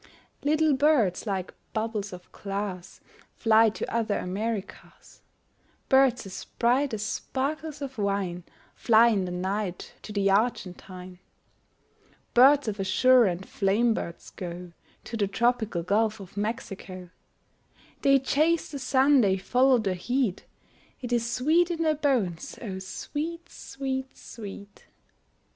[0.41, 3.01] Little birds like bubbles of glass
[3.35, 5.21] Fly to other Americas,
[5.89, 8.43] Birds as bright as sparkles of wine
[8.73, 11.19] Fly in the night to the Argentine,
[12.33, 14.71] Birds of azure and flame birds go
[15.03, 17.11] To the tropical Gulf of Mexico:
[18.01, 20.47] They chase the sun, they follow the heat,
[21.01, 24.87] It is sweet in their bones, O sweet, sweet, sweet!